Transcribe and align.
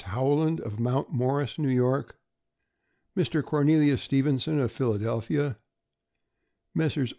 Howland, 0.03 0.59
of 0.61 0.79
Mount 0.79 1.11
Morris, 1.11 1.59
N. 1.59 1.65
Y.; 1.79 2.03
Mr. 3.15 3.43
Cornelius 3.45 4.01
Stevenson, 4.01 4.57
of 4.57 4.71
Philadelphia; 4.71 5.59
Messrs. 6.73 7.09